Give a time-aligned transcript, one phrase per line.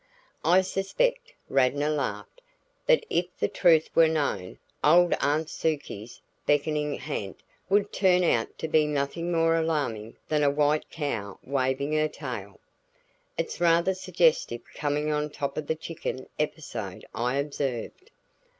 [0.43, 2.41] "I suspect," Radnor laughed,
[2.87, 8.67] "that if the truth were known, old Aunt Sukie's beckoning ha'nt would turn out to
[8.67, 12.59] be nothing more alarming than a white cow waving her tail."
[13.37, 18.09] "It's rather suggestive coming on top of the chicken episode," I observed.